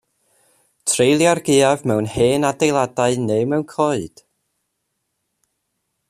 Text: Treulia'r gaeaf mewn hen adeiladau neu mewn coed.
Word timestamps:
Treulia'r 0.91 1.41
gaeaf 1.49 1.83
mewn 1.89 2.07
hen 2.13 2.47
adeiladau 2.49 3.09
neu 3.27 3.43
mewn 3.49 3.65
coed. 3.73 4.17